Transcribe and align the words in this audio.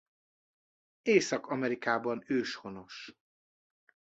Észak-Amerikában 1.03 2.23
őshonos. 2.27 3.15